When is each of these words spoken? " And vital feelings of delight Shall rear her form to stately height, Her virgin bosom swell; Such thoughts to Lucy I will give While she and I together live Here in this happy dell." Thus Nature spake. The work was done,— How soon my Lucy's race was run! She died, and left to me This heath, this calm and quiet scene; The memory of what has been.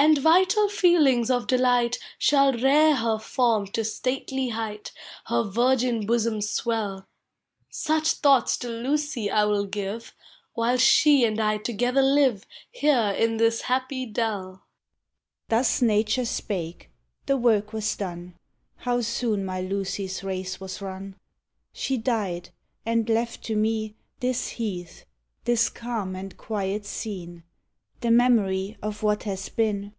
" - -
And 0.10 0.16
vital 0.16 0.70
feelings 0.70 1.30
of 1.30 1.46
delight 1.46 1.98
Shall 2.18 2.54
rear 2.54 2.96
her 2.96 3.18
form 3.18 3.66
to 3.72 3.84
stately 3.84 4.48
height, 4.48 4.92
Her 5.26 5.42
virgin 5.44 6.06
bosom 6.06 6.40
swell; 6.40 7.06
Such 7.68 8.12
thoughts 8.12 8.56
to 8.60 8.70
Lucy 8.70 9.30
I 9.30 9.44
will 9.44 9.66
give 9.66 10.14
While 10.54 10.78
she 10.78 11.26
and 11.26 11.38
I 11.38 11.58
together 11.58 12.00
live 12.00 12.46
Here 12.70 13.14
in 13.18 13.36
this 13.36 13.60
happy 13.60 14.06
dell." 14.06 14.62
Thus 15.50 15.82
Nature 15.82 16.24
spake. 16.24 16.88
The 17.26 17.36
work 17.36 17.74
was 17.74 17.94
done,— 17.94 18.36
How 18.86 19.02
soon 19.02 19.44
my 19.44 19.60
Lucy's 19.60 20.24
race 20.24 20.58
was 20.58 20.80
run! 20.80 21.16
She 21.74 21.98
died, 21.98 22.48
and 22.86 23.06
left 23.06 23.44
to 23.44 23.54
me 23.54 23.96
This 24.20 24.48
heath, 24.48 25.04
this 25.44 25.68
calm 25.68 26.16
and 26.16 26.38
quiet 26.38 26.86
scene; 26.86 27.44
The 28.02 28.10
memory 28.10 28.78
of 28.80 29.02
what 29.02 29.24
has 29.24 29.50
been. 29.50 29.92